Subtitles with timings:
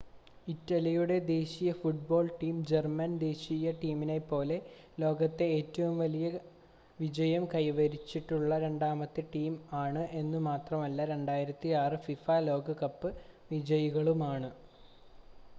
[0.47, 4.57] ഇറ്റലിയുടെ ദേശീയ football team German ദേശീയ ടീമിനെപ്പോലെ
[4.99, 5.99] ലോകത്തെ ഏറ്റവും
[6.99, 13.11] വിജയം കൈവരിച്ചിട്ടുള്ള രണ്ടാമത്തെ ടീമാണ് എന്നുമാത്രമല്ല 2006 ഫിഫ ലോകകപ്പ്
[13.51, 14.51] വിജയികളുമാണ്